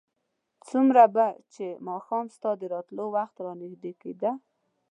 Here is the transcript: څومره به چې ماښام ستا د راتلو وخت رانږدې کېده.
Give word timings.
څومره 0.67 1.03
به 1.15 1.27
چې 1.53 1.65
ماښام 1.87 2.25
ستا 2.35 2.51
د 2.61 2.63
راتلو 2.73 3.05
وخت 3.15 3.35
رانږدې 3.45 3.93
کېده. 4.01 4.31